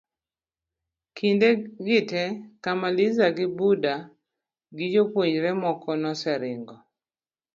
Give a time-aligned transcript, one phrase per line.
[1.15, 1.49] kinde
[1.85, 2.21] gi te
[2.63, 3.93] Kamaliza gi Mbunda
[4.75, 6.75] gi jopuonjre moko noseringo